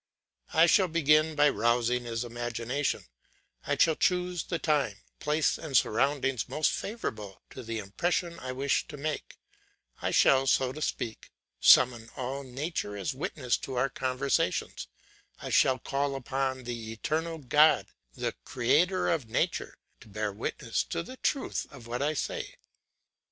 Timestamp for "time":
4.57-4.95